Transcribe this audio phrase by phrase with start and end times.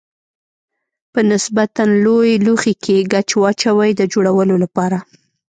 [1.13, 4.97] په نسبتا لوی لوښي کې ګچ واچوئ د جوړولو لپاره.